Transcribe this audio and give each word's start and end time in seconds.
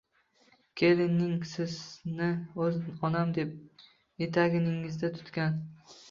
Keliningiz 0.79 1.49
sizni 1.57 2.29
o‘z 2.67 2.79
onam 3.09 3.33
deb 3.35 3.51
etagingizdan 4.27 5.13
tutgan. 5.19 5.61